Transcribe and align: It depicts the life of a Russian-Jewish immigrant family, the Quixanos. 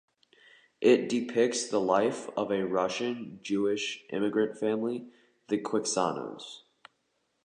It 0.81 1.07
depicts 1.09 1.67
the 1.67 1.79
life 1.79 2.27
of 2.35 2.51
a 2.51 2.65
Russian-Jewish 2.65 4.05
immigrant 4.09 4.57
family, 4.57 5.11
the 5.47 5.59
Quixanos. 5.59 6.63